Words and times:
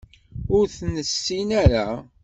Ur 0.55 0.63
t-nessin 0.75 1.49
ara. 1.63 1.85